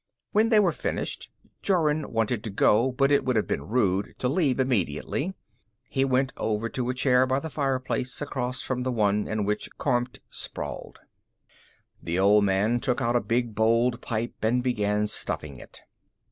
[0.31, 1.29] When they were finished,
[1.61, 5.35] Jorun wanted to go, but it would have been rude to leave immediately.
[5.89, 9.69] He went over to a chair by the fireplace, across from the one in which
[9.77, 11.01] Kormt sprawled.
[12.01, 15.81] The old man took out a big bowled pipe and began stuffing it.